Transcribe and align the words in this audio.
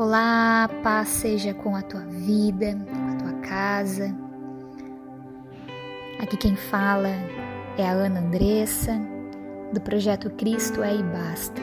Olá, 0.00 0.66
paz 0.82 1.08
seja 1.08 1.52
com 1.52 1.76
a 1.76 1.82
tua 1.82 2.00
vida, 2.00 2.74
com 2.90 3.12
a 3.12 3.16
tua 3.16 3.40
casa. 3.46 4.16
Aqui 6.18 6.38
quem 6.38 6.56
fala 6.56 7.10
é 7.76 7.86
a 7.86 7.92
Ana 7.92 8.20
Andressa, 8.20 8.98
do 9.74 9.78
projeto 9.82 10.30
Cristo 10.30 10.82
é 10.82 10.96
e 10.96 11.02
Basta. 11.02 11.60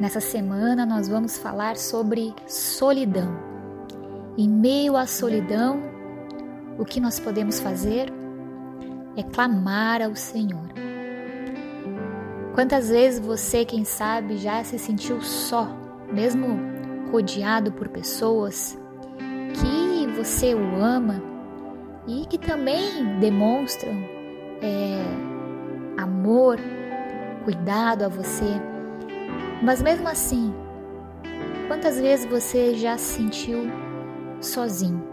Nessa 0.00 0.20
semana 0.20 0.86
nós 0.86 1.06
vamos 1.06 1.36
falar 1.36 1.76
sobre 1.76 2.34
solidão. 2.46 3.36
Em 4.38 4.48
meio 4.48 4.96
à 4.96 5.06
solidão, 5.06 5.82
o 6.78 6.84
que 6.86 6.98
nós 6.98 7.20
podemos 7.20 7.60
fazer 7.60 8.10
é 9.18 9.22
clamar 9.22 10.00
ao 10.00 10.16
Senhor. 10.16 10.72
Quantas 12.54 12.88
vezes 12.88 13.20
você, 13.20 13.66
quem 13.66 13.84
sabe, 13.84 14.38
já 14.38 14.64
se 14.64 14.78
sentiu 14.78 15.20
só, 15.20 15.68
mesmo 16.10 16.72
rodeado 17.12 17.70
por 17.72 17.88
pessoas 17.88 18.78
que 19.54 20.06
você 20.16 20.54
o 20.54 20.82
ama 20.82 21.22
e 22.08 22.26
que 22.26 22.38
também 22.38 23.18
demonstram 23.20 23.92
é, 24.62 26.02
amor, 26.02 26.58
cuidado 27.44 28.04
a 28.04 28.08
você. 28.08 28.60
Mas 29.62 29.82
mesmo 29.82 30.08
assim, 30.08 30.54
quantas 31.68 32.00
vezes 32.00 32.24
você 32.24 32.74
já 32.74 32.96
se 32.96 33.16
sentiu 33.16 33.70
sozinho? 34.40 35.06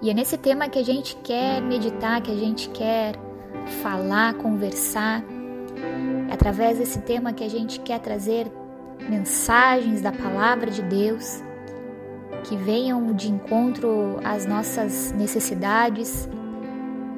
E 0.00 0.10
é 0.10 0.14
nesse 0.14 0.38
tema 0.38 0.68
que 0.68 0.78
a 0.78 0.84
gente 0.84 1.14
quer 1.16 1.60
meditar, 1.60 2.22
que 2.22 2.30
a 2.30 2.36
gente 2.36 2.70
quer 2.70 3.16
falar, 3.82 4.34
conversar. 4.34 5.22
É 6.30 6.32
através 6.32 6.78
desse 6.78 7.00
tema 7.00 7.32
que 7.32 7.44
a 7.44 7.50
gente 7.50 7.80
quer 7.80 7.98
trazer 8.00 8.50
mensagens 9.08 10.00
da 10.00 10.12
palavra 10.12 10.70
de 10.70 10.82
Deus 10.82 11.42
que 12.44 12.56
venham 12.56 13.12
de 13.12 13.30
encontro 13.30 14.18
às 14.24 14.46
nossas 14.46 15.12
necessidades 15.12 16.28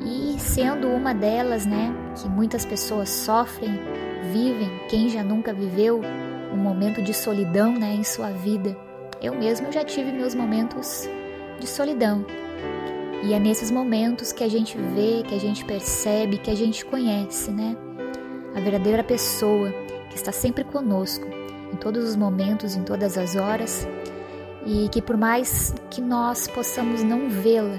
e 0.02 0.38
sendo 0.40 0.88
uma 0.88 1.12
delas, 1.12 1.66
né, 1.66 1.92
que 2.20 2.28
muitas 2.28 2.64
pessoas 2.64 3.08
sofrem, 3.08 3.78
vivem, 4.32 4.70
quem 4.88 5.08
já 5.08 5.22
nunca 5.22 5.52
viveu 5.52 6.00
um 6.52 6.56
momento 6.56 7.02
de 7.02 7.12
solidão, 7.12 7.72
né, 7.78 7.92
em 7.92 8.04
sua 8.04 8.30
vida. 8.30 8.76
Eu 9.20 9.34
mesmo 9.34 9.70
já 9.70 9.84
tive 9.84 10.10
meus 10.10 10.34
momentos 10.34 11.08
de 11.58 11.66
solidão. 11.66 12.24
E 13.22 13.34
é 13.34 13.38
nesses 13.38 13.70
momentos 13.70 14.32
que 14.32 14.42
a 14.42 14.48
gente 14.48 14.78
vê, 14.78 15.22
que 15.22 15.34
a 15.34 15.38
gente 15.38 15.64
percebe, 15.64 16.38
que 16.38 16.50
a 16.50 16.56
gente 16.56 16.84
conhece, 16.84 17.50
né, 17.50 17.76
a 18.54 18.60
verdadeira 18.60 19.04
pessoa 19.04 19.70
que 20.08 20.16
está 20.16 20.32
sempre 20.32 20.64
conosco 20.64 21.39
em 21.72 21.76
todos 21.76 22.08
os 22.08 22.16
momentos, 22.16 22.76
em 22.76 22.82
todas 22.82 23.16
as 23.16 23.36
horas, 23.36 23.86
e 24.66 24.88
que 24.90 25.00
por 25.00 25.16
mais 25.16 25.74
que 25.90 26.00
nós 26.00 26.46
possamos 26.48 27.02
não 27.02 27.28
vê-la, 27.28 27.78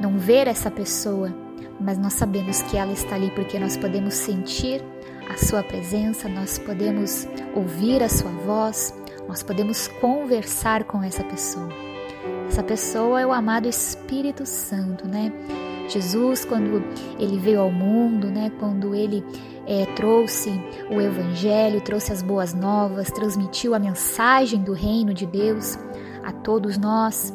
não 0.00 0.18
ver 0.18 0.46
essa 0.46 0.70
pessoa, 0.70 1.34
mas 1.80 1.98
nós 1.98 2.12
sabemos 2.12 2.62
que 2.62 2.76
ela 2.76 2.92
está 2.92 3.14
ali 3.14 3.30
porque 3.30 3.58
nós 3.58 3.76
podemos 3.76 4.14
sentir 4.14 4.82
a 5.28 5.36
sua 5.36 5.62
presença, 5.62 6.28
nós 6.28 6.58
podemos 6.58 7.26
ouvir 7.54 8.02
a 8.02 8.08
sua 8.08 8.30
voz, 8.30 8.94
nós 9.28 9.42
podemos 9.42 9.88
conversar 10.00 10.84
com 10.84 11.02
essa 11.02 11.24
pessoa. 11.24 11.68
Essa 12.48 12.62
pessoa 12.62 13.20
é 13.20 13.26
o 13.26 13.32
amado 13.32 13.68
Espírito 13.68 14.44
Santo, 14.44 15.06
né? 15.06 15.32
Jesus, 15.92 16.44
quando 16.44 16.82
ele 17.18 17.38
veio 17.38 17.60
ao 17.60 17.70
mundo, 17.70 18.28
né? 18.28 18.50
Quando 18.58 18.94
ele 18.94 19.24
é, 19.66 19.86
trouxe 19.94 20.50
o 20.90 21.00
Evangelho, 21.00 21.80
trouxe 21.80 22.12
as 22.12 22.22
boas 22.22 22.54
novas, 22.54 23.10
transmitiu 23.10 23.74
a 23.74 23.78
mensagem 23.78 24.62
do 24.62 24.72
reino 24.72 25.14
de 25.14 25.26
Deus 25.26 25.78
a 26.24 26.32
todos 26.32 26.76
nós. 26.76 27.34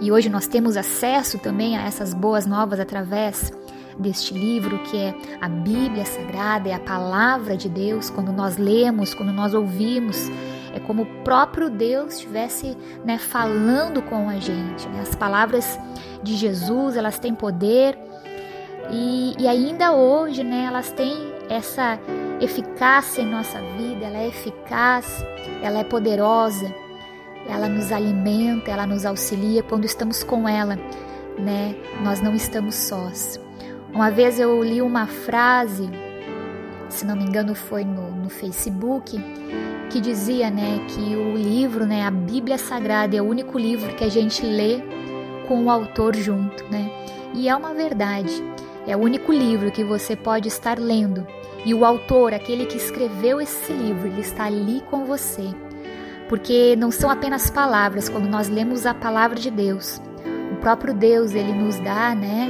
E 0.00 0.12
hoje 0.12 0.28
nós 0.28 0.46
temos 0.46 0.76
acesso 0.76 1.38
também 1.38 1.76
a 1.76 1.82
essas 1.86 2.12
boas 2.12 2.46
novas 2.46 2.78
através 2.78 3.52
deste 3.98 4.34
livro 4.34 4.78
que 4.80 4.98
é 4.98 5.14
a 5.40 5.48
Bíblia 5.48 6.04
Sagrada, 6.04 6.68
é 6.68 6.74
a 6.74 6.80
palavra 6.80 7.56
de 7.56 7.68
Deus. 7.68 8.10
Quando 8.10 8.32
nós 8.32 8.56
lemos, 8.56 9.14
quando 9.14 9.32
nós 9.32 9.54
ouvimos, 9.54 10.30
é 10.76 10.80
como 10.80 11.02
o 11.02 11.06
próprio 11.24 11.70
Deus 11.70 12.14
estivesse 12.14 12.76
né, 13.02 13.16
falando 13.16 14.02
com 14.02 14.28
a 14.28 14.34
gente. 14.34 14.86
Né? 14.88 15.00
As 15.00 15.14
palavras 15.14 15.78
de 16.22 16.36
Jesus, 16.36 16.96
elas 16.96 17.18
têm 17.18 17.34
poder 17.34 17.98
e, 18.90 19.34
e 19.38 19.48
ainda 19.48 19.92
hoje, 19.92 20.44
né, 20.44 20.66
elas 20.66 20.92
têm 20.92 21.32
essa 21.48 21.98
eficácia 22.40 23.22
em 23.22 23.26
nossa 23.26 23.58
vida, 23.78 24.04
ela 24.04 24.18
é 24.18 24.28
eficaz, 24.28 25.24
ela 25.62 25.78
é 25.78 25.84
poderosa, 25.84 26.72
ela 27.48 27.68
nos 27.68 27.90
alimenta, 27.90 28.70
ela 28.70 28.86
nos 28.86 29.06
auxilia 29.06 29.62
quando 29.62 29.86
estamos 29.86 30.22
com 30.22 30.48
ela, 30.48 30.76
né? 31.38 31.74
Nós 32.02 32.20
não 32.20 32.34
estamos 32.34 32.74
sós. 32.74 33.40
Uma 33.92 34.10
vez 34.10 34.38
eu 34.38 34.62
li 34.62 34.82
uma 34.82 35.06
frase, 35.06 35.88
se 36.88 37.04
não 37.04 37.16
me 37.16 37.24
engano 37.24 37.54
foi 37.54 37.84
no, 37.84 38.10
no 38.10 38.28
Facebook, 38.28 39.18
que 39.90 40.00
dizia, 40.00 40.50
né, 40.50 40.80
que 40.88 41.16
o 41.16 41.36
livro, 41.36 41.86
né, 41.86 42.04
a 42.04 42.10
Bíblia 42.10 42.58
Sagrada 42.58 43.16
é 43.16 43.22
o 43.22 43.24
único 43.24 43.58
livro 43.58 43.94
que 43.94 44.04
a 44.04 44.08
gente 44.08 44.44
lê 44.44 44.82
com 45.46 45.64
o 45.64 45.70
autor 45.70 46.14
junto, 46.16 46.64
né? 46.70 46.90
E 47.34 47.48
é 47.48 47.54
uma 47.54 47.72
verdade. 47.72 48.32
É 48.86 48.96
o 48.96 49.00
único 49.00 49.32
livro 49.32 49.70
que 49.70 49.84
você 49.84 50.16
pode 50.16 50.48
estar 50.48 50.78
lendo 50.78 51.26
e 51.66 51.74
o 51.74 51.84
autor, 51.84 52.32
aquele 52.32 52.64
que 52.64 52.76
escreveu 52.76 53.40
esse 53.40 53.72
livro, 53.72 54.06
ele 54.06 54.20
está 54.20 54.44
ali 54.44 54.80
com 54.88 55.04
você. 55.04 55.52
Porque 56.28 56.76
não 56.76 56.92
são 56.92 57.10
apenas 57.10 57.50
palavras, 57.50 58.08
quando 58.08 58.28
nós 58.28 58.48
lemos 58.48 58.86
a 58.86 58.94
palavra 58.94 59.36
de 59.36 59.50
Deus, 59.50 60.00
o 60.52 60.56
próprio 60.60 60.94
Deus, 60.94 61.32
ele 61.32 61.52
nos 61.52 61.76
dá, 61.80 62.14
né, 62.14 62.48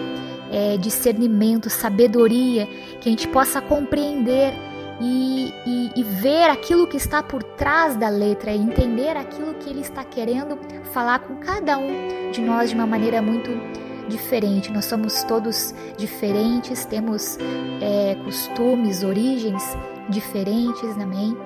é, 0.56 0.78
discernimento, 0.78 1.68
sabedoria, 1.68 2.66
que 2.98 3.10
a 3.10 3.12
gente 3.12 3.28
possa 3.28 3.60
compreender 3.60 4.54
e, 4.98 5.52
e, 5.66 6.00
e, 6.00 6.02
ver 6.02 6.48
aquilo 6.48 6.86
que 6.86 6.96
está 6.96 7.22
por 7.22 7.42
trás 7.42 7.94
da 7.94 8.08
letra, 8.08 8.50
entender 8.52 9.14
aquilo 9.18 9.52
que 9.52 9.68
ele 9.68 9.82
está 9.82 10.02
querendo 10.02 10.58
falar 10.94 11.18
com 11.18 11.36
cada 11.36 11.76
um 11.76 12.30
de 12.32 12.40
nós 12.40 12.70
de 12.70 12.74
uma 12.74 12.86
maneira 12.86 13.20
muito 13.20 13.50
diferente. 14.08 14.72
Nós 14.72 14.86
somos 14.86 15.22
todos 15.24 15.74
diferentes, 15.98 16.86
temos 16.86 17.36
é, 17.82 18.14
costumes, 18.24 19.04
origens 19.04 19.62
diferentes, 20.08 20.96
amém? 20.98 21.36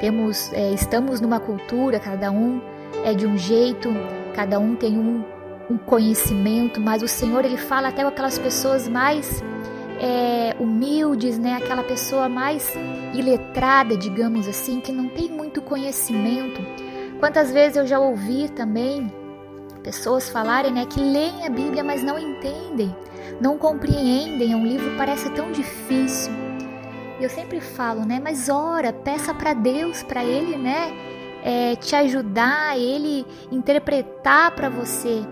Temos, 0.00 0.50
é, 0.54 0.72
estamos 0.72 1.20
numa 1.20 1.38
cultura, 1.38 2.00
cada 2.00 2.30
um 2.30 2.62
é 3.04 3.12
de 3.12 3.26
um 3.26 3.36
jeito, 3.36 3.90
cada 4.34 4.58
um 4.58 4.74
tem 4.74 4.98
um, 4.98 5.22
um 5.70 5.76
conhecimento, 5.76 6.80
mas 6.80 7.02
o 7.02 7.08
Senhor 7.08 7.44
ele 7.44 7.56
fala 7.56 7.88
até 7.88 8.02
com 8.02 8.08
aquelas 8.08 8.38
pessoas 8.38 8.88
mais 8.88 9.42
é, 10.00 10.56
humildes, 10.58 11.38
né? 11.38 11.54
Aquela 11.54 11.82
pessoa 11.82 12.28
mais 12.28 12.72
iletrada, 13.14 13.96
digamos 13.96 14.48
assim, 14.48 14.80
que 14.80 14.92
não 14.92 15.08
tem 15.08 15.28
muito 15.28 15.60
conhecimento. 15.60 16.62
Quantas 17.18 17.52
vezes 17.52 17.76
eu 17.76 17.86
já 17.86 17.98
ouvi 17.98 18.48
também 18.48 19.12
pessoas 19.82 20.28
falarem 20.28 20.72
né, 20.72 20.86
que 20.86 21.00
leem 21.00 21.46
a 21.46 21.50
Bíblia, 21.50 21.82
mas 21.82 22.02
não 22.02 22.18
entendem, 22.18 22.94
não 23.40 23.56
compreendem, 23.56 24.52
é 24.52 24.56
um 24.56 24.66
livro 24.66 24.96
parece 24.96 25.30
tão 25.30 25.50
difícil. 25.50 26.32
E 27.18 27.24
eu 27.24 27.30
sempre 27.30 27.60
falo, 27.60 28.04
né? 28.04 28.20
Mas 28.22 28.48
ora, 28.48 28.92
peça 28.92 29.34
para 29.34 29.52
Deus, 29.52 30.02
para 30.04 30.24
Ele, 30.24 30.56
né? 30.56 30.92
É, 31.42 31.76
te 31.76 31.96
ajudar, 31.96 32.78
Ele 32.78 33.26
interpretar 33.50 34.52
para 34.52 34.68
você, 34.68 35.24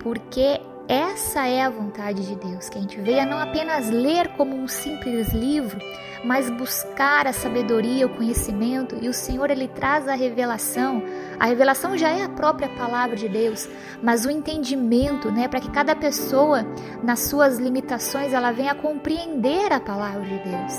porque 0.00 0.60
essa 0.88 1.46
é 1.46 1.62
a 1.62 1.70
vontade 1.70 2.26
de 2.26 2.34
Deus, 2.34 2.68
que 2.68 2.76
a 2.76 2.80
gente 2.80 3.00
venha 3.00 3.24
não 3.24 3.38
apenas 3.38 3.88
ler 3.88 4.28
como 4.36 4.56
um 4.56 4.66
simples 4.66 5.28
livro, 5.28 5.78
mas 6.24 6.50
buscar 6.50 7.28
a 7.28 7.32
sabedoria, 7.32 8.06
o 8.06 8.16
conhecimento, 8.16 8.96
e 9.00 9.08
o 9.08 9.14
Senhor 9.14 9.50
ele 9.50 9.68
traz 9.68 10.08
a 10.08 10.14
revelação. 10.14 11.00
A 11.38 11.46
revelação 11.46 11.96
já 11.96 12.08
é 12.08 12.24
a 12.24 12.28
própria 12.28 12.68
palavra 12.70 13.14
de 13.14 13.28
Deus, 13.28 13.68
mas 14.02 14.24
o 14.24 14.30
entendimento, 14.30 15.30
né, 15.30 15.46
para 15.46 15.60
que 15.60 15.70
cada 15.70 15.94
pessoa, 15.94 16.66
nas 17.04 17.20
suas 17.20 17.58
limitações, 17.58 18.32
ela 18.32 18.50
venha 18.50 18.74
compreender 18.74 19.72
a 19.72 19.78
palavra 19.78 20.24
de 20.24 20.38
Deus. 20.38 20.74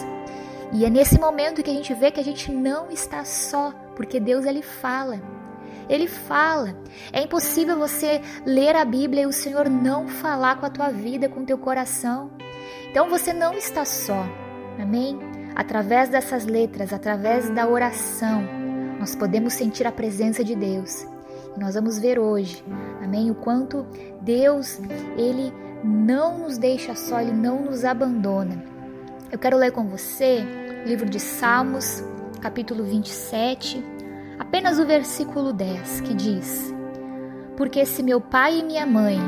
E 0.73 0.85
é 0.85 0.89
nesse 0.89 1.19
momento 1.19 1.63
que 1.63 1.69
a 1.69 1.73
gente 1.73 1.93
vê 1.93 2.11
que 2.11 2.19
a 2.19 2.23
gente 2.23 2.51
não 2.51 2.91
está 2.91 3.23
só, 3.23 3.73
porque 3.95 4.19
Deus 4.19 4.45
ele 4.45 4.61
fala. 4.61 5.40
Ele 5.89 6.07
fala. 6.07 6.75
É 7.11 7.21
impossível 7.21 7.77
você 7.77 8.21
ler 8.45 8.75
a 8.75 8.85
Bíblia 8.85 9.23
e 9.23 9.25
o 9.25 9.33
Senhor 9.33 9.69
não 9.69 10.07
falar 10.07 10.59
com 10.59 10.65
a 10.65 10.69
tua 10.69 10.89
vida, 10.89 11.29
com 11.29 11.41
o 11.41 11.45
teu 11.45 11.57
coração. 11.57 12.31
Então 12.89 13.09
você 13.09 13.33
não 13.33 13.53
está 13.53 13.85
só. 13.85 14.25
Amém? 14.79 15.19
Através 15.55 16.09
dessas 16.09 16.45
letras, 16.45 16.93
através 16.93 17.49
da 17.49 17.67
oração, 17.67 18.43
nós 18.99 19.15
podemos 19.15 19.53
sentir 19.53 19.85
a 19.85 19.91
presença 19.91 20.43
de 20.43 20.55
Deus. 20.55 21.05
E 21.55 21.59
nós 21.59 21.75
vamos 21.75 21.99
ver 21.99 22.17
hoje, 22.19 22.63
amém, 23.03 23.29
o 23.29 23.35
quanto 23.35 23.85
Deus, 24.21 24.79
ele 25.17 25.51
não 25.83 26.39
nos 26.39 26.57
deixa 26.57 26.95
só, 26.95 27.19
ele 27.19 27.33
não 27.33 27.63
nos 27.63 27.83
abandona. 27.83 28.63
Eu 29.31 29.39
quero 29.39 29.57
ler 29.57 29.71
com 29.71 29.87
você 29.87 30.45
o 30.83 30.87
livro 30.87 31.09
de 31.09 31.19
Salmos, 31.19 32.03
capítulo 32.41 32.83
27, 32.83 33.83
apenas 34.41 34.79
o 34.79 34.85
versículo 34.87 35.53
10, 35.53 36.01
que 36.01 36.15
diz: 36.15 36.73
Porque 37.55 37.85
se 37.85 38.01
meu 38.01 38.19
pai 38.19 38.57
e 38.59 38.63
minha 38.63 38.87
mãe 38.87 39.19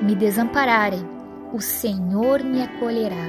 me 0.00 0.14
desampararem, 0.14 1.04
o 1.52 1.60
Senhor 1.60 2.44
me 2.44 2.62
acolherá. 2.62 3.28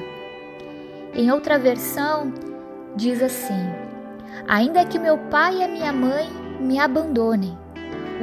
Em 1.16 1.32
outra 1.32 1.58
versão, 1.58 2.32
diz 2.96 3.22
assim: 3.22 3.68
Ainda 4.48 4.86
que 4.86 5.00
meu 5.00 5.18
pai 5.18 5.64
e 5.64 5.68
minha 5.68 5.92
mãe 5.92 6.30
me 6.60 6.78
abandonem, 6.80 7.58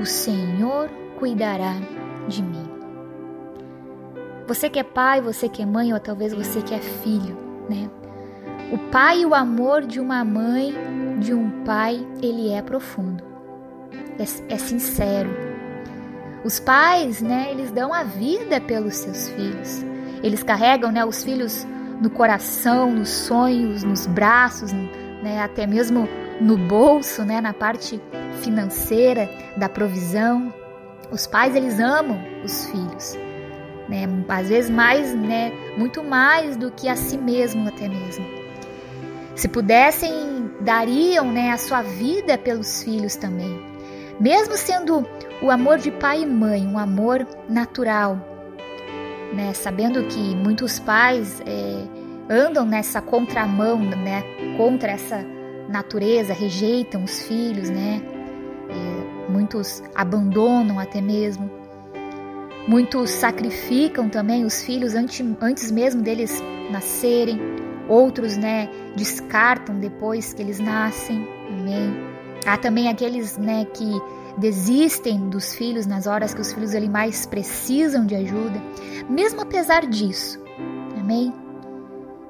o 0.00 0.06
Senhor 0.06 0.88
cuidará 1.18 1.74
de 2.28 2.42
mim. 2.44 2.70
Você 4.46 4.70
que 4.70 4.78
é 4.78 4.84
pai, 4.84 5.20
você 5.20 5.48
que 5.48 5.62
é 5.62 5.66
mãe, 5.66 5.92
ou 5.92 5.98
talvez 5.98 6.32
você 6.32 6.62
que 6.62 6.74
é 6.74 6.78
filho, 6.78 7.36
né? 7.68 7.90
O 8.72 8.78
pai 8.78 9.22
e 9.22 9.26
o 9.26 9.34
amor 9.34 9.82
de 9.82 9.98
uma 9.98 10.24
mãe, 10.24 10.72
de 11.20 11.34
um 11.34 11.64
pai, 11.64 12.04
ele 12.22 12.52
é 12.52 12.62
profundo, 12.62 13.22
é, 14.18 14.54
é 14.54 14.58
sincero. 14.58 15.30
Os 16.44 16.58
pais, 16.58 17.20
né, 17.20 17.48
eles 17.50 17.70
dão 17.70 17.92
a 17.92 18.02
vida 18.02 18.60
pelos 18.60 18.96
seus 18.96 19.28
filhos. 19.28 19.84
Eles 20.22 20.42
carregam, 20.42 20.90
né, 20.90 21.04
os 21.04 21.22
filhos 21.22 21.66
no 22.00 22.08
coração, 22.08 22.90
nos 22.90 23.10
sonhos, 23.10 23.84
nos 23.84 24.06
braços, 24.06 24.72
né, 24.72 25.42
até 25.42 25.66
mesmo 25.66 26.08
no 26.40 26.56
bolso, 26.56 27.22
né, 27.22 27.40
na 27.40 27.52
parte 27.52 28.00
financeira 28.40 29.28
da 29.56 29.68
provisão. 29.68 30.52
Os 31.12 31.26
pais 31.26 31.54
eles 31.54 31.78
amam 31.78 32.18
os 32.42 32.66
filhos 32.66 33.18
né? 33.90 34.04
Às 34.28 34.48
vezes 34.48 34.70
mais, 34.70 35.12
né? 35.14 35.52
Muito 35.76 36.02
mais 36.02 36.56
do 36.56 36.70
que 36.70 36.88
a 36.88 36.94
si 36.94 37.18
mesmo 37.18 37.68
até 37.68 37.88
mesmo. 37.88 38.24
Se 39.34 39.48
pudessem, 39.48 40.39
dariam, 40.60 41.30
né, 41.30 41.50
a 41.50 41.58
sua 41.58 41.82
vida 41.82 42.36
pelos 42.36 42.82
filhos 42.82 43.16
também. 43.16 43.60
Mesmo 44.20 44.56
sendo 44.56 45.06
o 45.40 45.50
amor 45.50 45.78
de 45.78 45.90
pai 45.90 46.22
e 46.22 46.26
mãe, 46.26 46.66
um 46.66 46.78
amor 46.78 47.26
natural, 47.48 48.18
né? 49.32 49.52
Sabendo 49.54 50.04
que 50.04 50.36
muitos 50.36 50.78
pais 50.78 51.40
é, 51.46 51.84
andam 52.28 52.66
nessa 52.66 53.00
contramão, 53.00 53.78
né? 53.78 54.22
Contra 54.56 54.92
essa 54.92 55.24
natureza, 55.68 56.34
rejeitam 56.34 57.04
os 57.04 57.22
filhos, 57.22 57.70
né? 57.70 58.02
É, 58.68 59.30
muitos 59.30 59.82
abandonam 59.94 60.78
até 60.78 61.00
mesmo. 61.00 61.50
Muitos 62.68 63.10
sacrificam 63.10 64.08
também 64.08 64.44
os 64.44 64.62
filhos 64.62 64.94
antes, 64.94 65.24
antes 65.40 65.70
mesmo 65.70 66.02
deles 66.02 66.42
nascerem. 66.70 67.40
Outros, 67.90 68.36
né, 68.36 68.68
descartam 68.94 69.80
depois 69.80 70.32
que 70.32 70.40
eles 70.40 70.60
nascem. 70.60 71.28
Amém. 71.48 71.92
Há 72.46 72.56
também 72.56 72.88
aqueles, 72.88 73.36
né, 73.36 73.64
que 73.64 74.00
desistem 74.38 75.28
dos 75.28 75.52
filhos 75.54 75.86
nas 75.86 76.06
horas 76.06 76.32
que 76.32 76.40
os 76.40 76.52
filhos 76.52 76.72
ali 76.72 76.88
mais 76.88 77.26
precisam 77.26 78.06
de 78.06 78.14
ajuda. 78.14 78.62
Mesmo 79.08 79.40
apesar 79.40 79.86
disso. 79.86 80.40
Amém. 80.96 81.34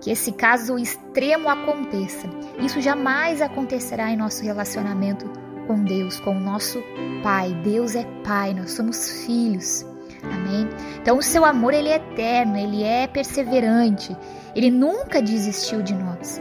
Que 0.00 0.10
esse 0.10 0.32
caso 0.32 0.78
extremo 0.78 1.50
aconteça. 1.50 2.26
Isso 2.58 2.80
jamais 2.80 3.42
acontecerá 3.42 4.10
em 4.10 4.16
nosso 4.16 4.42
relacionamento 4.42 5.30
com 5.66 5.84
Deus, 5.84 6.18
com 6.20 6.36
o 6.36 6.40
nosso 6.40 6.82
Pai. 7.22 7.52
Deus 7.62 7.94
é 7.94 8.04
Pai, 8.24 8.54
nós 8.54 8.72
somos 8.72 9.24
filhos. 9.26 9.84
Amém? 10.24 10.68
Então 11.00 11.18
o 11.18 11.22
seu 11.22 11.44
amor 11.44 11.74
ele 11.74 11.88
é 11.88 11.96
eterno, 11.96 12.56
ele 12.56 12.82
é 12.82 13.06
perseverante. 13.06 14.16
Ele 14.54 14.70
nunca 14.70 15.22
desistiu 15.22 15.82
de 15.82 15.94
nós. 15.94 16.40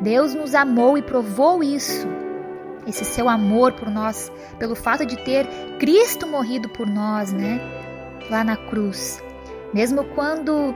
Deus 0.00 0.34
nos 0.34 0.54
amou 0.54 0.98
e 0.98 1.02
provou 1.02 1.62
isso. 1.62 2.06
Esse 2.86 3.04
seu 3.04 3.28
amor 3.28 3.72
por 3.72 3.90
nós, 3.90 4.30
pelo 4.58 4.76
fato 4.76 5.04
de 5.04 5.16
ter 5.24 5.46
Cristo 5.78 6.26
morrido 6.26 6.68
por 6.68 6.88
nós, 6.88 7.32
né? 7.32 7.60
Lá 8.30 8.44
na 8.44 8.56
cruz. 8.56 9.22
Mesmo 9.74 10.04
quando 10.04 10.74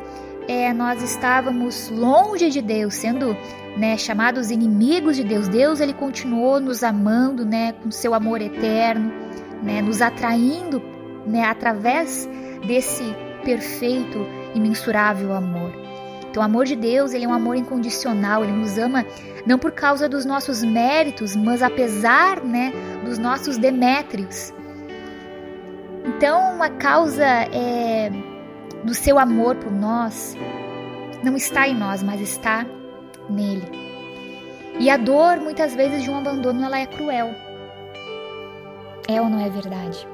é, 0.48 0.72
nós 0.72 1.02
estávamos 1.02 1.88
longe 1.90 2.50
de 2.50 2.60
Deus, 2.60 2.94
sendo 2.94 3.36
né, 3.76 3.96
chamados 3.96 4.50
inimigos 4.50 5.16
de 5.16 5.22
Deus, 5.22 5.46
Deus 5.46 5.80
ele 5.80 5.94
continuou 5.94 6.58
nos 6.58 6.82
amando, 6.82 7.44
né, 7.44 7.72
com 7.72 7.90
seu 7.90 8.14
amor 8.14 8.42
eterno, 8.42 9.12
né, 9.62 9.80
nos 9.80 10.02
atraindo 10.02 10.82
né, 11.26 11.44
através 11.44 12.28
desse 12.66 13.04
perfeito 13.44 14.26
e 14.54 14.60
mensurável 14.60 15.32
amor. 15.34 15.72
Então, 16.28 16.42
o 16.42 16.46
amor 16.46 16.64
de 16.64 16.76
Deus 16.76 17.12
ele 17.12 17.24
é 17.24 17.28
um 17.28 17.32
amor 17.32 17.56
incondicional, 17.56 18.44
ele 18.44 18.52
nos 18.52 18.78
ama 18.78 19.04
não 19.46 19.58
por 19.58 19.72
causa 19.72 20.08
dos 20.08 20.24
nossos 20.24 20.62
méritos, 20.62 21.34
mas 21.34 21.62
apesar 21.62 22.42
né, 22.42 22.72
dos 23.04 23.18
nossos 23.18 23.58
demétrios. 23.58 24.52
Então, 26.04 26.62
a 26.62 26.70
causa 26.70 27.24
é, 27.24 28.10
do 28.84 28.94
seu 28.94 29.18
amor 29.18 29.56
por 29.56 29.72
nós 29.72 30.36
não 31.22 31.36
está 31.36 31.68
em 31.68 31.74
nós, 31.74 32.02
mas 32.02 32.20
está 32.20 32.64
nele. 33.28 33.68
E 34.78 34.88
a 34.88 34.96
dor, 34.96 35.38
muitas 35.38 35.74
vezes, 35.74 36.02
de 36.02 36.10
um 36.10 36.16
abandono, 36.16 36.64
ela 36.64 36.78
é 36.78 36.86
cruel. 36.86 37.30
É 39.06 39.20
ou 39.20 39.28
não 39.28 39.44
é 39.44 39.50
verdade? 39.50 40.06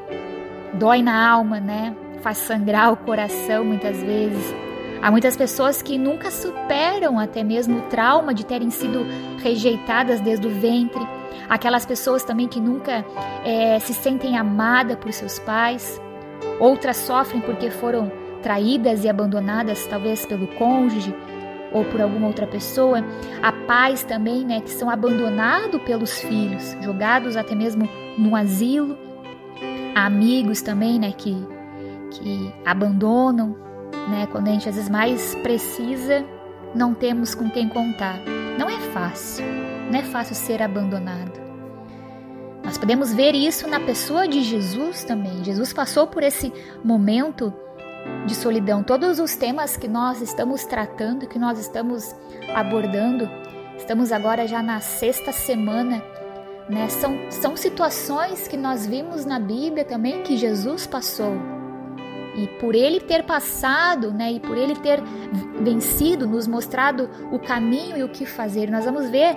Dói 0.76 1.02
na 1.02 1.28
alma, 1.28 1.58
né? 1.58 1.94
Faz 2.23 2.38
sangrar 2.38 2.93
o 2.93 2.96
coração 2.96 3.64
muitas 3.64 4.02
vezes. 4.02 4.55
Há 5.02 5.11
muitas 5.11 5.37
pessoas 5.37 5.82
que 5.82 5.99
nunca 5.99 6.31
superam 6.31 7.19
até 7.19 7.44
mesmo 7.44 7.78
o 7.78 7.82
trauma 7.82 8.32
de 8.32 8.44
terem 8.44 8.70
sido 8.70 9.06
rejeitadas 9.43 10.20
desde 10.20 10.46
o 10.46 10.50
ventre. 10.50 11.06
Aquelas 11.49 11.84
pessoas 11.87 12.25
também 12.25 12.49
que 12.49 12.61
nunca 12.61 13.05
é, 13.44 13.78
se 13.78 13.94
sentem 13.94 14.37
amadas 14.37 14.96
por 14.96 15.12
seus 15.12 15.38
pais. 15.38 16.00
Outras 16.58 16.96
sofrem 16.96 17.40
porque 17.40 17.70
foram 17.70 18.11
traídas 18.43 19.05
e 19.05 19.08
abandonadas, 19.08 19.87
talvez 19.87 20.25
pelo 20.26 20.46
cônjuge 20.46 21.14
ou 21.73 21.84
por 21.84 22.00
alguma 22.00 22.26
outra 22.26 22.46
pessoa. 22.46 23.05
Há 23.43 23.52
pais 23.52 24.02
também, 24.02 24.44
né, 24.44 24.61
que 24.61 24.70
são 24.70 24.88
abandonados 24.88 25.81
pelos 25.82 26.20
filhos, 26.20 26.76
jogados 26.81 27.37
até 27.37 27.55
mesmo 27.55 27.88
no 28.17 28.34
asilo 28.34 29.06
amigos 29.97 30.61
também, 30.61 30.99
né, 30.99 31.11
que, 31.13 31.35
que 32.11 32.53
abandonam, 32.67 33.57
né, 34.11 34.29
quando 34.31 34.49
a 34.49 34.51
gente 34.51 34.69
às 34.69 34.75
vezes 34.75 34.91
mais 34.91 35.35
precisa, 35.37 36.23
não 36.75 36.93
temos 36.93 37.35
com 37.35 37.49
quem 37.49 37.67
contar. 37.67 38.21
Não 38.59 38.69
é 38.69 38.79
fácil, 38.93 39.45
não 39.91 39.99
é 39.99 40.03
fácil 40.03 40.35
ser 40.35 40.63
abandonado. 40.63 41.41
Nós 42.63 42.77
podemos 42.77 43.15
ver 43.15 43.35
isso 43.35 43.67
na 43.69 43.81
pessoa 43.81 44.29
de 44.29 44.43
Jesus 44.43 45.03
também. 45.03 45.43
Jesus 45.43 45.73
passou 45.73 46.07
por 46.07 46.23
esse 46.23 46.53
momento 46.85 47.53
de 48.26 48.35
solidão. 48.35 48.83
Todos 48.83 49.19
os 49.19 49.35
temas 49.35 49.76
que 49.76 49.88
nós 49.88 50.21
estamos 50.21 50.65
tratando, 50.67 51.26
que 51.26 51.38
nós 51.38 51.59
estamos 51.59 52.15
abordando, 52.55 53.29
estamos 53.79 54.12
agora 54.12 54.47
já 54.47 54.62
na 54.62 54.81
sexta 54.81 55.33
semana 55.33 56.03
né? 56.68 56.88
São, 56.88 57.30
são 57.30 57.56
situações 57.56 58.49
que 58.49 58.56
nós 58.56 58.87
vimos 58.87 59.25
na 59.25 59.38
Bíblia 59.38 59.85
também 59.85 60.23
que 60.23 60.37
Jesus 60.37 60.87
passou. 60.87 61.35
E 62.37 62.46
por 62.61 62.75
ele 62.75 63.00
ter 63.00 63.25
passado, 63.25 64.12
né, 64.12 64.32
e 64.32 64.40
por 64.40 64.58
ele 64.58 64.76
ter 64.76 65.02
vencido, 65.62 66.26
nos 66.26 66.46
mostrado 66.46 67.08
o 67.32 67.38
caminho 67.38 67.96
e 67.96 68.04
o 68.04 68.11
que 68.11 68.26
fazer, 68.26 68.70
nós 68.70 68.85
vamos 68.85 69.08
ver 69.08 69.37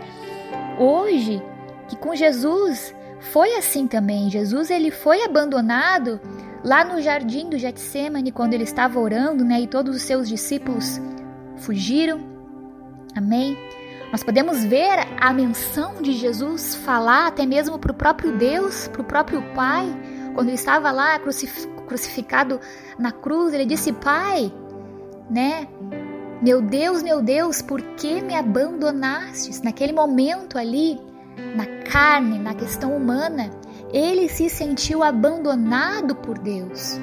hoje 0.77 1.41
que 1.87 1.95
com 1.95 2.13
Jesus 2.13 2.93
foi 3.31 3.55
assim 3.55 3.87
também. 3.87 4.29
Jesus 4.29 4.69
ele 4.69 4.91
foi 4.91 5.23
abandonado 5.23 6.19
lá 6.63 6.83
no 6.83 7.01
jardim 7.01 7.49
do 7.49 7.57
Getsemane 7.57 8.33
quando 8.33 8.53
ele 8.53 8.63
estava 8.63 8.99
orando, 8.99 9.45
né, 9.45 9.61
e 9.61 9.67
todos 9.67 9.95
os 9.95 10.01
seus 10.01 10.27
discípulos 10.27 10.99
fugiram. 11.57 12.19
Amém. 13.15 13.57
Nós 14.11 14.23
podemos 14.23 14.63
ver 14.63 15.07
a 15.19 15.31
menção 15.31 16.01
de 16.01 16.13
Jesus 16.13 16.75
falar 16.75 17.27
até 17.27 17.45
mesmo 17.45 17.77
para 17.77 17.91
o 17.91 17.95
próprio 17.95 18.35
Deus, 18.35 18.87
para 18.87 19.01
o 19.01 19.05
próprio 19.05 19.43
Pai, 19.53 19.85
quando 20.33 20.49
estava 20.49 20.91
lá 20.91 21.19
crucificado 21.87 22.59
na 22.97 23.11
cruz, 23.11 23.53
ele 23.53 23.65
disse: 23.65 23.93
Pai, 23.93 24.51
né? 25.29 25.67
Meu 26.41 26.61
Deus, 26.61 27.03
meu 27.03 27.21
Deus, 27.21 27.61
por 27.61 27.81
que 27.81 28.21
me 28.21 28.33
abandonastes? 28.33 29.61
Naquele 29.61 29.91
momento 29.91 30.57
ali, 30.57 30.97
na 31.55 31.65
carne, 31.83 32.39
na 32.39 32.55
questão 32.55 32.95
humana, 32.95 33.49
ele 33.91 34.29
se 34.29 34.49
sentiu 34.49 35.03
abandonado 35.03 36.15
por 36.15 36.39
Deus. 36.39 36.97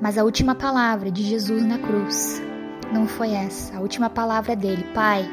Mas 0.00 0.18
a 0.18 0.24
última 0.24 0.54
palavra 0.54 1.10
de 1.10 1.22
Jesus 1.22 1.64
na 1.64 1.78
cruz 1.78 2.42
não 2.92 3.08
foi 3.08 3.32
essa. 3.32 3.78
A 3.78 3.80
última 3.80 4.10
palavra 4.10 4.54
dele, 4.54 4.84
Pai, 4.92 5.26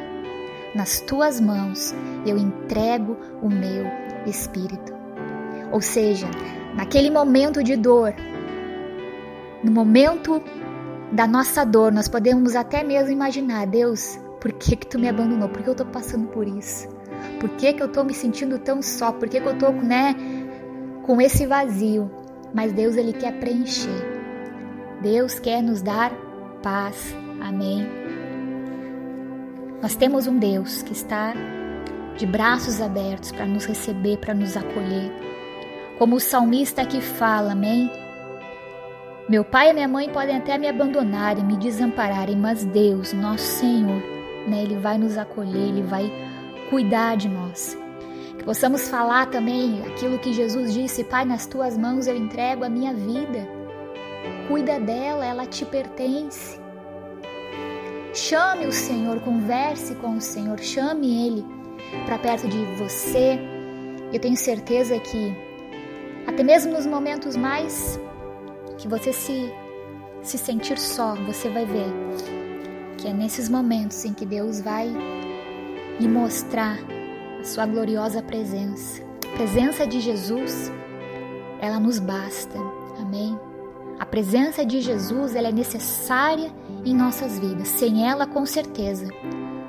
nas 0.75 0.99
tuas 1.01 1.39
mãos 1.39 1.93
eu 2.25 2.37
entrego 2.37 3.17
o 3.41 3.49
meu 3.49 3.85
espírito. 4.25 4.93
Ou 5.71 5.81
seja, 5.81 6.27
naquele 6.75 7.09
momento 7.09 7.63
de 7.63 7.75
dor, 7.75 8.13
no 9.63 9.71
momento 9.71 10.41
da 11.11 11.27
nossa 11.27 11.65
dor, 11.65 11.91
nós 11.91 12.07
podemos 12.07 12.55
até 12.55 12.83
mesmo 12.83 13.11
imaginar, 13.11 13.67
Deus, 13.67 14.19
por 14.39 14.51
que 14.53 14.75
que 14.75 14.87
tu 14.87 14.99
me 14.99 15.07
abandonou? 15.07 15.49
Por 15.49 15.61
que 15.61 15.69
eu 15.69 15.73
estou 15.73 15.87
passando 15.87 16.27
por 16.27 16.47
isso? 16.47 16.87
por 17.41 17.49
que, 17.49 17.73
que 17.73 17.81
eu 17.81 17.87
estou 17.87 18.03
me 18.03 18.13
sentindo 18.13 18.59
tão 18.59 18.81
só, 18.81 19.11
por 19.11 19.27
que, 19.27 19.39
que 19.39 19.47
eu 19.47 19.53
estou 19.53 19.71
né, 19.71 20.15
com 21.03 21.19
esse 21.19 21.45
vazio. 21.45 22.09
Mas 22.53 22.71
Deus 22.73 22.95
ele 22.95 23.13
quer 23.13 23.39
preencher. 23.39 23.89
Deus 25.01 25.39
quer 25.39 25.63
nos 25.63 25.81
dar 25.81 26.11
paz. 26.61 27.15
Amém. 27.41 28.00
Nós 29.81 29.95
temos 29.95 30.27
um 30.27 30.37
Deus 30.37 30.83
que 30.83 30.93
está 30.93 31.33
de 32.15 32.25
braços 32.25 32.79
abertos 32.79 33.31
para 33.31 33.47
nos 33.47 33.65
receber, 33.65 34.17
para 34.17 34.33
nos 34.33 34.55
acolher. 34.55 35.11
Como 35.97 36.17
o 36.17 36.19
salmista 36.19 36.83
aqui 36.83 37.01
fala, 37.01 37.53
amém? 37.53 37.89
Meu 39.27 39.43
pai 39.43 39.69
e 39.69 39.73
minha 39.73 39.87
mãe 39.87 40.09
podem 40.09 40.37
até 40.37 40.57
me 40.57 40.67
abandonarem, 40.67 41.43
me 41.43 41.57
desampararem, 41.57 42.35
mas 42.35 42.63
Deus, 42.63 43.13
nosso 43.13 43.43
Senhor, 43.43 44.01
né, 44.47 44.61
Ele 44.61 44.75
vai 44.75 44.99
nos 44.99 45.17
acolher, 45.17 45.69
Ele 45.69 45.81
vai 45.81 46.11
cuidar 46.69 47.17
de 47.17 47.27
nós. 47.27 47.75
Que 48.37 48.43
possamos 48.43 48.87
falar 48.87 49.27
também 49.27 49.81
aquilo 49.87 50.19
que 50.19 50.33
Jesus 50.33 50.73
disse: 50.73 51.03
Pai, 51.03 51.25
nas 51.25 51.47
tuas 51.47 51.77
mãos 51.77 52.05
eu 52.05 52.15
entrego 52.15 52.63
a 52.63 52.69
minha 52.69 52.93
vida. 52.93 53.47
Cuida 54.47 54.79
dela, 54.79 55.25
ela 55.25 55.45
te 55.45 55.65
pertence. 55.65 56.59
Chame 58.13 58.67
o 58.67 58.71
Senhor, 58.71 59.21
converse 59.21 59.95
com 59.95 60.17
o 60.17 60.21
Senhor, 60.21 60.59
chame 60.59 61.27
Ele 61.27 61.45
para 62.05 62.17
perto 62.19 62.47
de 62.47 62.65
você. 62.75 63.39
Eu 64.11 64.19
tenho 64.19 64.35
certeza 64.35 64.99
que, 64.99 65.33
até 66.27 66.43
mesmo 66.43 66.73
nos 66.73 66.85
momentos 66.85 67.37
mais 67.37 67.99
que 68.77 68.87
você 68.87 69.13
se, 69.13 69.51
se 70.21 70.37
sentir 70.37 70.77
só, 70.77 71.15
você 71.15 71.49
vai 71.49 71.65
ver 71.65 71.87
que 72.97 73.07
é 73.07 73.13
nesses 73.13 73.49
momentos 73.49 74.05
em 74.05 74.13
que 74.13 74.25
Deus 74.25 74.61
vai 74.61 74.87
lhe 75.99 76.07
mostrar 76.07 76.77
a 77.39 77.43
sua 77.43 77.65
gloriosa 77.65 78.21
presença. 78.21 79.01
A 79.33 79.37
presença 79.37 79.87
de 79.87 79.99
Jesus, 79.99 80.71
ela 81.61 81.79
nos 81.79 81.97
basta. 81.97 82.57
Amém. 82.99 83.50
A 84.01 84.05
presença 84.05 84.65
de 84.65 84.81
Jesus, 84.81 85.35
ela 85.35 85.49
é 85.49 85.51
necessária 85.51 86.51
em 86.83 86.91
nossas 86.91 87.37
vidas. 87.37 87.67
Sem 87.67 88.09
ela, 88.09 88.25
com 88.25 88.47
certeza, 88.47 89.07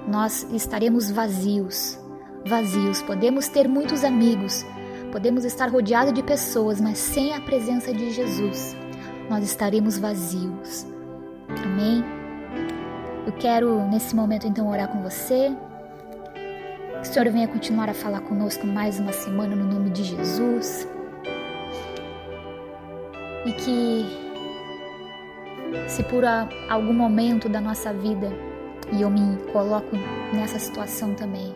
nós 0.09 0.47
estaremos 0.51 1.11
vazios. 1.11 2.01
Vazios. 2.47 3.03
Podemos 3.03 3.49
ter 3.49 3.69
muitos 3.69 4.03
amigos, 4.03 4.65
podemos 5.13 5.45
estar 5.45 5.69
rodeados 5.69 6.15
de 6.15 6.23
pessoas, 6.23 6.81
mas 6.81 6.97
sem 6.97 7.35
a 7.35 7.43
presença 7.43 7.93
de 7.93 8.11
Jesus, 8.11 8.75
nós 9.29 9.45
estaremos 9.45 9.99
vazios. 9.99 10.87
Amém? 11.63 12.03
Eu 13.27 13.35
quero 13.35 13.87
nesse 13.91 14.17
momento 14.17 14.47
então 14.47 14.67
orar 14.71 14.89
com 14.89 15.03
você. 15.03 15.55
Que 17.03 17.09
o 17.11 17.13
Senhor 17.13 17.31
venha 17.31 17.49
continuar 17.49 17.91
a 17.91 17.95
falar 17.95 18.23
conosco 18.23 18.67
mais 18.67 18.99
uma 18.99 19.13
semana 19.13 19.55
no 19.55 19.67
nome 19.67 19.91
de 19.91 20.03
Jesus. 20.05 20.89
E 23.45 23.53
que, 23.53 24.07
se 25.89 26.03
por 26.05 26.25
algum 26.69 26.93
momento 26.93 27.49
da 27.49 27.61
nossa 27.61 27.93
vida, 27.93 28.33
e 28.93 29.03
eu 29.03 29.11
me 29.11 29.37
coloco 29.53 29.97
nessa 30.33 30.59
situação 30.59 31.15
também, 31.15 31.55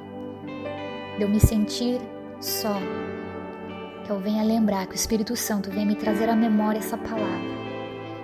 de 1.17 1.23
eu 1.23 1.29
me 1.29 1.41
sentir 1.41 2.01
só, 2.41 2.77
que 4.05 4.11
eu 4.11 4.19
venha 4.19 4.43
lembrar, 4.43 4.87
que 4.87 4.93
o 4.93 4.97
Espírito 4.97 5.37
Santo 5.37 5.71
venha 5.71 5.87
me 5.87 5.95
trazer 5.95 6.29
à 6.29 6.37
memória 6.37 6.79
essa 6.79 6.97
palavra 6.97 7.57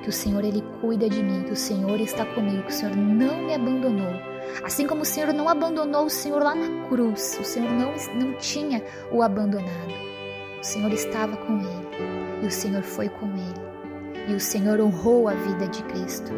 que 0.02 0.08
o 0.08 0.12
Senhor 0.12 0.44
ele 0.44 0.62
cuida 0.80 1.08
de 1.08 1.22
mim, 1.22 1.44
que 1.44 1.52
o 1.52 1.56
Senhor 1.56 2.00
está 2.00 2.26
comigo, 2.26 2.64
que 2.64 2.72
o 2.72 2.74
Senhor 2.74 2.96
não 2.96 3.42
me 3.44 3.54
abandonou. 3.54 4.12
Assim 4.64 4.86
como 4.86 5.02
o 5.02 5.04
Senhor 5.04 5.32
não 5.32 5.48
abandonou 5.48 6.06
o 6.06 6.10
Senhor 6.10 6.42
lá 6.42 6.54
na 6.54 6.88
cruz, 6.88 7.38
o 7.40 7.44
Senhor 7.44 7.70
não, 7.70 7.94
não 8.14 8.36
tinha 8.38 8.82
o 9.10 9.22
abandonado. 9.22 9.94
O 10.60 10.64
Senhor 10.64 10.92
estava 10.92 11.36
com 11.36 11.58
ele 11.58 11.81
e 12.42 12.46
o 12.46 12.50
Senhor 12.50 12.82
foi 12.82 13.08
com 13.08 13.26
ele. 13.26 13.72
E 14.28 14.34
o 14.34 14.40
Senhor 14.40 14.80
honrou 14.80 15.28
a 15.28 15.34
vida 15.34 15.66
de 15.68 15.82
Cristo. 15.84 16.30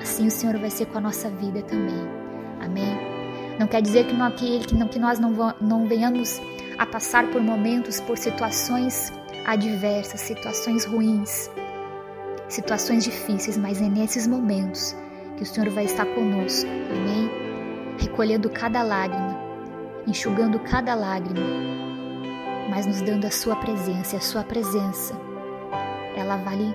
Assim 0.00 0.26
o 0.26 0.30
Senhor 0.30 0.56
vai 0.58 0.70
ser 0.70 0.86
com 0.86 0.98
a 0.98 1.00
nossa 1.00 1.28
vida 1.30 1.62
também. 1.62 2.08
Amém? 2.60 2.96
Não 3.58 3.66
quer 3.66 3.82
dizer 3.82 4.06
que, 4.06 4.14
não, 4.14 4.30
que, 4.30 4.60
que 4.60 4.98
nós 4.98 5.18
não, 5.18 5.32
não 5.60 5.86
venhamos 5.86 6.40
a 6.78 6.86
passar 6.86 7.28
por 7.30 7.42
momentos, 7.42 8.00
por 8.00 8.16
situações 8.16 9.12
adversas, 9.46 10.20
situações 10.20 10.84
ruins, 10.84 11.50
situações 12.48 13.04
difíceis, 13.04 13.56
mas 13.56 13.82
é 13.82 13.88
nesses 13.88 14.26
momentos 14.26 14.94
que 15.36 15.42
o 15.42 15.46
Senhor 15.46 15.70
vai 15.70 15.84
estar 15.84 16.06
conosco, 16.06 16.68
amém? 16.90 17.30
Recolhendo 17.98 18.48
cada 18.50 18.82
lágrima, 18.82 19.36
enxugando 20.06 20.58
cada 20.60 20.94
lágrima, 20.94 21.46
mas 22.70 22.86
nos 22.86 23.00
dando 23.02 23.26
a 23.26 23.30
Sua 23.30 23.56
presença, 23.56 24.16
a 24.16 24.20
Sua 24.20 24.44
presença, 24.44 25.14
ela 26.18 26.36
vale 26.36 26.74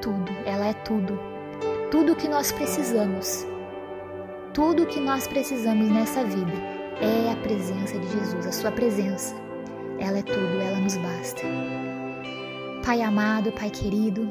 tudo, 0.00 0.32
ela 0.44 0.66
é 0.66 0.72
tudo, 0.72 1.18
tudo 1.90 2.16
que 2.16 2.28
nós 2.28 2.52
precisamos, 2.52 3.46
tudo 4.52 4.86
que 4.86 5.00
nós 5.00 5.26
precisamos 5.26 5.88
nessa 5.88 6.24
vida 6.24 6.52
é 7.00 7.32
a 7.32 7.36
presença 7.36 7.98
de 7.98 8.08
Jesus, 8.08 8.46
a 8.46 8.52
Sua 8.52 8.72
presença, 8.72 9.34
ela 9.98 10.18
é 10.18 10.22
tudo, 10.22 10.60
ela 10.60 10.78
nos 10.78 10.96
basta. 10.96 11.42
Pai 12.84 13.00
amado, 13.02 13.52
Pai 13.52 13.70
querido, 13.70 14.30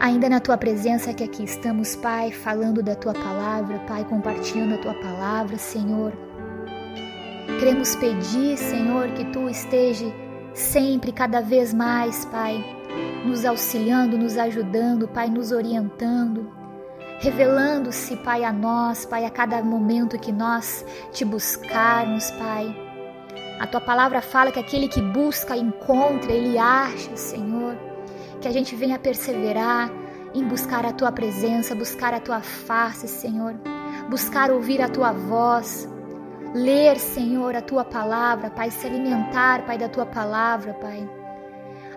Ainda 0.00 0.28
na 0.28 0.38
tua 0.38 0.58
presença 0.58 1.14
que 1.14 1.24
aqui 1.24 1.44
estamos, 1.44 1.96
Pai, 1.96 2.30
falando 2.30 2.82
da 2.82 2.94
tua 2.94 3.14
palavra, 3.14 3.78
Pai, 3.86 4.04
compartilhando 4.04 4.74
a 4.74 4.78
tua 4.78 4.94
palavra, 4.94 5.56
Senhor. 5.56 6.12
Queremos 7.58 7.96
pedir, 7.96 8.58
Senhor, 8.58 9.08
que 9.12 9.24
tu 9.26 9.48
esteja 9.48 10.04
sempre, 10.52 11.10
cada 11.10 11.40
vez 11.40 11.72
mais, 11.72 12.24
Pai, 12.26 12.62
nos 13.24 13.44
auxiliando, 13.44 14.18
nos 14.18 14.36
ajudando, 14.36 15.08
Pai, 15.08 15.28
nos 15.28 15.52
orientando, 15.52 16.50
revelando-se, 17.20 18.16
Pai, 18.16 18.44
a 18.44 18.52
nós, 18.52 19.04
Pai, 19.04 19.24
a 19.24 19.30
cada 19.30 19.62
momento 19.62 20.18
que 20.18 20.32
nós 20.32 20.84
te 21.12 21.24
buscarmos, 21.24 22.30
Pai. 22.32 22.74
A 23.60 23.66
tua 23.66 23.80
palavra 23.80 24.20
fala 24.20 24.50
que 24.50 24.58
aquele 24.58 24.88
que 24.88 25.00
busca, 25.00 25.56
encontra, 25.56 26.32
ele 26.32 26.58
acha, 26.58 27.16
Senhor 27.16 27.76
que 28.44 28.48
a 28.48 28.52
gente 28.52 28.76
venha 28.76 28.98
perseverar 28.98 29.90
em 30.34 30.44
buscar 30.44 30.84
a 30.84 30.92
tua 30.92 31.10
presença, 31.10 31.74
buscar 31.74 32.12
a 32.12 32.20
tua 32.20 32.42
face, 32.42 33.08
Senhor, 33.08 33.54
buscar 34.10 34.50
ouvir 34.50 34.82
a 34.82 34.88
tua 34.88 35.12
voz, 35.12 35.88
ler, 36.54 36.98
Senhor, 36.98 37.56
a 37.56 37.62
tua 37.62 37.86
palavra, 37.86 38.50
Pai, 38.50 38.70
se 38.70 38.86
alimentar, 38.86 39.64
Pai, 39.64 39.78
da 39.78 39.88
tua 39.88 40.04
palavra, 40.04 40.74
Pai. 40.74 41.08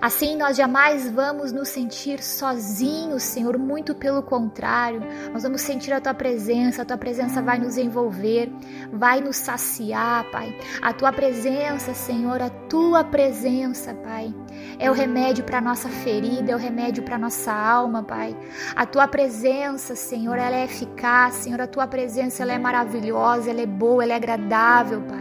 Assim 0.02 0.36
nós 0.36 0.56
jamais 0.56 1.10
vamos 1.10 1.52
nos 1.52 1.70
sentir 1.70 2.22
sozinhos, 2.22 3.24
Senhor, 3.24 3.58
muito 3.58 3.96
pelo 3.96 4.22
contrário, 4.22 5.02
nós 5.34 5.44
vamos 5.44 5.62
sentir 5.62 5.92
a 5.94 6.00
tua 6.00 6.14
presença, 6.14 6.82
a 6.82 6.86
tua 6.86 6.98
presença 6.98 7.42
vai 7.42 7.58
nos 7.58 7.78
envolver, 7.78 8.52
vai 8.92 9.22
nos 9.22 9.38
saciar, 9.38 10.30
Pai. 10.32 10.56
A 10.82 10.94
tua 10.94 11.12
presença, 11.12 11.94
Senhor, 11.94 12.42
a 12.42 12.50
tua 12.50 13.04
presença, 13.04 13.94
Pai, 13.94 14.34
é 14.80 14.90
o 14.90 14.94
remédio 14.94 15.44
para 15.44 15.60
nossa 15.60 15.90
ferida, 15.90 16.52
é 16.52 16.56
o 16.56 16.60
remédio 16.60 17.04
para 17.04 17.18
nossa 17.18 17.52
alma, 17.52 18.04
Pai. 18.04 18.38
A 18.76 18.86
tua 18.86 19.08
presença, 19.08 19.96
Senhor, 19.96 20.38
ela 20.38 20.56
é 20.56 20.66
eficaz, 20.66 21.36
Senhor, 21.36 21.60
a 21.60 21.68
tua 21.68 21.88
presença 21.88 22.44
ela 22.44 22.54
é 22.54 22.60
maravilhosa, 22.60 23.50
ela 23.50 23.62
é 23.62 23.66
boa, 23.66 24.04
ela 24.04 24.14
é 24.14 24.16
agradável, 24.16 25.02
Pai. 25.02 25.17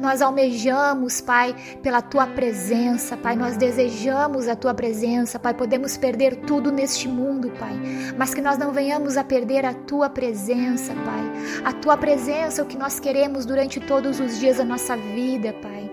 Nós 0.00 0.20
almejamos, 0.20 1.20
Pai, 1.20 1.54
pela 1.82 2.02
tua 2.02 2.26
presença, 2.26 3.16
Pai. 3.16 3.36
Nós 3.36 3.56
desejamos 3.56 4.48
a 4.48 4.56
tua 4.56 4.74
presença, 4.74 5.38
Pai. 5.38 5.54
Podemos 5.54 5.96
perder 5.96 6.36
tudo 6.36 6.70
neste 6.70 7.08
mundo, 7.08 7.50
Pai, 7.58 7.74
mas 8.16 8.34
que 8.34 8.42
nós 8.42 8.58
não 8.58 8.72
venhamos 8.72 9.16
a 9.16 9.24
perder 9.24 9.64
a 9.64 9.74
tua 9.74 10.08
presença, 10.10 10.92
Pai. 10.94 11.64
A 11.64 11.72
tua 11.72 11.96
presença 11.96 12.60
é 12.60 12.64
o 12.64 12.66
que 12.66 12.76
nós 12.76 13.00
queremos 13.00 13.46
durante 13.46 13.80
todos 13.80 14.20
os 14.20 14.38
dias 14.38 14.58
da 14.58 14.64
nossa 14.64 14.96
vida, 14.96 15.52
Pai. 15.54 15.90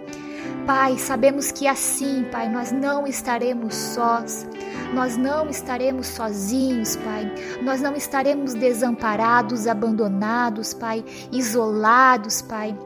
Pai, 0.66 0.98
sabemos 0.98 1.52
que 1.52 1.68
assim, 1.68 2.26
Pai, 2.32 2.48
nós 2.50 2.72
não 2.72 3.06
estaremos 3.06 3.76
sós. 3.76 4.48
Nós 4.94 5.18
não 5.18 5.50
estaremos 5.50 6.08
sozinhos, 6.08 6.96
Pai. 6.96 7.30
Nós 7.62 7.82
não 7.82 7.96
estaremos 7.96 8.54
desamparados, 8.54 9.68
abandonados, 9.68 10.74
Pai, 10.74 11.04
isolados, 11.32 12.42
Pai. 12.42 12.78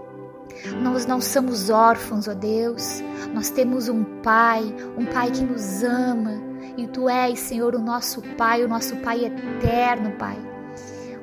Nós 0.81 1.05
não 1.05 1.21
somos 1.21 1.69
órfãos, 1.69 2.27
ó 2.27 2.33
Deus. 2.33 3.01
Nós 3.33 3.49
temos 3.49 3.89
um 3.89 4.03
Pai, 4.21 4.63
um 4.97 5.05
Pai 5.05 5.31
que 5.31 5.43
nos 5.43 5.83
ama. 5.83 6.33
E 6.77 6.87
Tu 6.87 7.09
és, 7.09 7.39
Senhor, 7.39 7.75
o 7.75 7.79
nosso 7.79 8.21
Pai, 8.37 8.63
o 8.63 8.67
nosso 8.67 8.95
Pai 8.97 9.25
eterno, 9.25 10.11
Pai. 10.11 10.37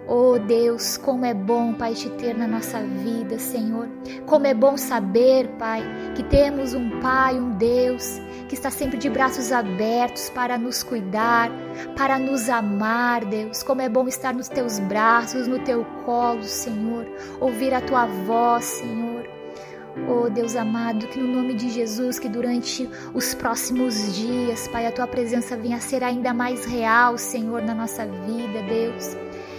Oh 0.07 0.39
Deus, 0.39 0.99
como 0.99 1.25
é 1.25 1.33
bom, 1.33 1.73
Pai, 1.73 1.95
te 1.95 2.11
ter 2.11 2.37
na 2.37 2.47
nossa 2.47 2.79
vida, 2.79 3.39
Senhor. 3.39 3.89
Como 4.27 4.47
é 4.47 4.53
bom 4.53 4.77
saber, 4.77 5.49
Pai, 5.59 5.83
que 6.15 6.23
temos 6.25 6.75
um 6.75 7.01
Pai, 7.01 7.39
um 7.39 7.53
Deus, 7.53 8.21
que 8.47 8.55
está 8.55 8.71
sempre 8.71 8.99
de 8.99 9.09
braços 9.09 9.51
abertos 9.51 10.29
para 10.29 10.59
nos 10.59 10.83
cuidar, 10.83 11.51
para 11.97 12.19
nos 12.19 12.51
amar, 12.51 13.25
Deus. 13.25 13.63
Como 13.63 13.81
é 13.81 13.89
bom 13.89 14.07
estar 14.07 14.35
nos 14.35 14.49
teus 14.49 14.79
braços, 14.79 15.49
no 15.49 15.59
teu 15.61 15.87
colo, 16.05 16.43
Senhor. 16.43 17.07
Ouvir 17.41 17.73
a 17.73 17.81
tua 17.81 18.05
voz, 18.05 18.65
Senhor. 18.65 19.14
Oh 19.97 20.29
Deus 20.29 20.57
amado, 20.57 21.07
que 21.07 21.21
no 21.21 21.29
nome 21.29 21.55
de 21.55 21.71
Jesus, 21.71 22.19
que 22.19 22.29
durante 22.29 22.89
os 23.15 23.33
próximos 23.33 24.17
dias, 24.17 24.67
Pai, 24.67 24.87
a 24.87 24.93
tua 24.93 25.07
presença 25.07 25.57
venha 25.57 25.77
a 25.77 25.81
ser 25.81 26.03
ainda 26.03 26.35
mais 26.35 26.65
real, 26.65 27.17
Senhor, 27.17 27.63
na 27.63 27.75
nossa 27.75 28.05
vida, 28.05 28.61
Deus. 28.69 29.17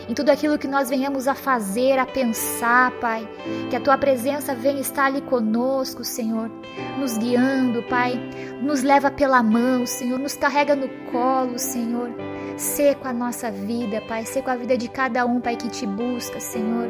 Em 0.10 0.13
tudo 0.13 0.30
aquilo 0.30 0.60
que 0.60 0.68
nós 0.68 0.89
venhamos 0.89 1.27
a 1.27 1.34
fazer, 1.34 1.98
a 1.98 2.06
pensar, 2.06 2.92
Pai, 3.00 3.27
que 3.70 3.75
a 3.77 3.80
tua 3.80 3.98
presença 3.98 4.54
venha 4.54 4.82
estar 4.82 5.06
ali 5.06 5.22
conosco, 5.22 6.04
Senhor, 6.04 6.51
nos 7.00 7.18
guiando, 7.18 7.82
Pai, 7.84 8.20
nos 8.62 8.84
leva 8.84 9.10
pela 9.10 9.42
mão, 9.42 9.86
Senhor, 9.86 10.20
nos 10.20 10.36
carrega 10.36 10.75
no 10.75 10.89
colo, 11.12 11.58
Senhor. 11.58 12.12
Seca 12.58 13.10
a 13.10 13.13
nossa 13.13 13.50
vida, 13.50 14.01
Pai, 14.01 14.25
seca 14.25 14.51
a 14.51 14.56
vida 14.56 14.77
de 14.77 14.89
cada 14.89 15.25
um, 15.25 15.39
Pai, 15.39 15.56
que 15.56 15.70
te 15.70 15.88
busca, 15.88 16.39
Senhor. 16.39 16.89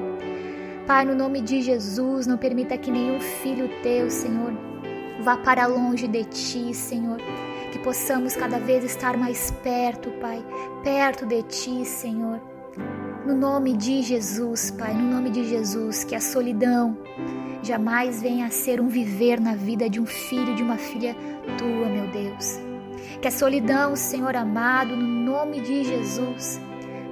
Pai, 0.88 1.04
no 1.04 1.16
nome 1.16 1.42
de 1.42 1.64
Jesus, 1.64 2.28
não 2.28 2.38
permita 2.38 2.78
que 2.78 2.92
nenhum 2.92 3.20
filho 3.20 3.68
teu, 3.82 4.08
Senhor, 4.12 4.54
vá 5.20 5.36
para 5.36 5.66
longe 5.66 6.08
de 6.08 6.24
ti, 6.26 6.76
Senhor. 6.76 7.18
Que 7.72 7.80
possamos 7.80 8.36
cada 8.36 8.60
vez 8.60 8.84
estar 8.84 9.18
mais 9.18 9.50
perto, 9.64 10.12
Pai, 10.22 10.46
perto 10.84 11.26
de 11.26 11.42
ti, 11.42 11.84
Senhor. 11.84 12.40
No 13.26 13.36
nome 13.36 13.76
de 13.76 14.04
Jesus, 14.04 14.70
Pai, 14.70 14.94
no 14.94 15.10
nome 15.10 15.32
de 15.32 15.44
Jesus, 15.46 16.04
que 16.04 16.14
a 16.14 16.22
solidão 16.22 16.96
jamais 17.64 18.22
venha 18.22 18.46
a 18.46 18.52
ser 18.52 18.80
um 18.80 18.88
viver 18.88 19.42
na 19.42 19.56
vida 19.56 19.90
de 19.90 20.00
um 20.00 20.06
filho, 20.06 20.54
de 20.54 20.62
uma 20.62 20.78
filha 20.78 21.16
tua, 21.58 21.90
meu 21.90 22.08
Deus. 22.12 22.60
Que 23.20 23.28
a 23.28 23.32
solidão, 23.32 23.96
Senhor 23.96 24.36
amado, 24.36 24.96
no 24.96 25.08
nome 25.08 25.62
de 25.62 25.84
Jesus, 25.84 26.62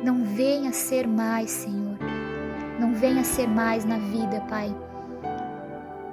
não 0.04 0.24
venha 0.24 0.70
a 0.70 0.74
ser 0.74 1.08
mais, 1.08 1.50
Senhor 1.50 1.83
não 2.84 2.94
venha 2.94 3.24
ser 3.24 3.48
mais 3.48 3.86
na 3.86 3.98
vida, 3.98 4.42
Pai, 4.50 4.76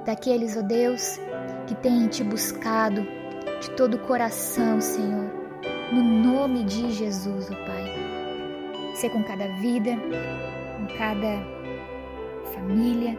daqueles, 0.07 0.57
ó 0.57 0.61
oh 0.61 0.63
Deus, 0.63 1.19
que 1.67 1.75
têm 1.75 2.07
te 2.07 2.23
buscado 2.23 3.05
de 3.61 3.71
todo 3.71 3.95
o 3.95 3.99
coração, 3.99 4.81
Senhor, 4.81 5.29
no 5.93 6.01
nome 6.01 6.63
de 6.63 6.93
Jesus, 6.93 7.51
ó 7.51 7.55
oh 7.55 7.67
Pai. 7.67 8.95
Ser 8.95 9.11
com 9.11 9.23
cada 9.25 9.49
vida, 9.57 9.97
com 10.77 10.87
cada 10.97 11.45
família, 12.55 13.19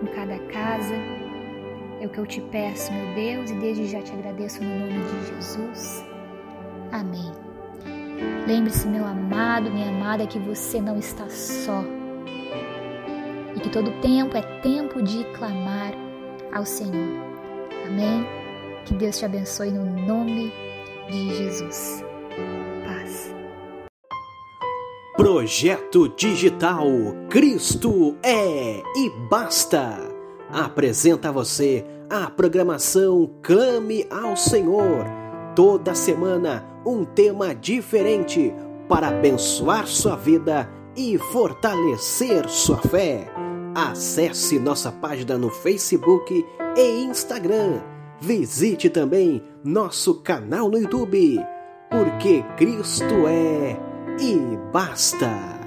com 0.00 0.06
cada 0.06 0.36
casa. 0.52 0.94
É 2.00 2.06
o 2.06 2.08
que 2.08 2.18
eu 2.18 2.26
te 2.26 2.40
peço, 2.40 2.92
meu 2.92 3.14
Deus, 3.14 3.50
e 3.50 3.54
desde 3.54 3.86
já 3.86 4.02
te 4.02 4.12
agradeço 4.12 4.64
no 4.64 4.80
nome 4.80 5.04
de 5.04 5.26
Jesus. 5.36 6.04
Amém. 6.90 7.30
Lembre-se, 8.48 8.88
meu 8.88 9.06
amado, 9.06 9.70
minha 9.70 9.90
amada, 9.90 10.26
que 10.26 10.40
você 10.40 10.80
não 10.80 10.98
está 10.98 11.28
só 11.28 11.84
e 13.60 13.62
que 13.62 13.70
todo 13.70 13.90
tempo 14.00 14.36
é 14.36 14.42
tempo 14.60 15.02
de 15.02 15.24
clamar 15.36 15.92
ao 16.52 16.64
Senhor. 16.64 17.20
Amém? 17.86 18.26
Que 18.86 18.94
Deus 18.94 19.18
te 19.18 19.24
abençoe 19.24 19.70
no 19.70 19.84
nome 20.06 20.52
de 21.10 21.34
Jesus. 21.36 22.02
Paz. 22.86 23.34
Projeto 25.16 26.08
Digital 26.08 26.86
Cristo 27.28 28.16
é 28.22 28.82
e 28.96 29.10
basta. 29.28 29.98
Apresenta 30.50 31.28
a 31.28 31.32
você 31.32 31.84
a 32.08 32.30
programação 32.30 33.30
Clame 33.42 34.06
ao 34.10 34.36
Senhor. 34.36 35.04
Toda 35.54 35.94
semana 35.94 36.66
um 36.86 37.04
tema 37.04 37.54
diferente 37.54 38.52
para 38.88 39.08
abençoar 39.08 39.86
sua 39.86 40.16
vida 40.16 40.68
e 40.96 41.18
fortalecer 41.18 42.48
sua 42.48 42.78
fé. 42.78 43.39
Acesse 43.74 44.58
nossa 44.58 44.90
página 44.90 45.38
no 45.38 45.50
Facebook 45.50 46.44
e 46.76 47.02
Instagram. 47.02 47.80
Visite 48.20 48.90
também 48.90 49.42
nosso 49.64 50.22
canal 50.22 50.68
no 50.68 50.78
YouTube, 50.78 51.38
porque 51.88 52.42
Cristo 52.56 53.26
é 53.26 53.78
e 54.20 54.56
basta. 54.72 55.59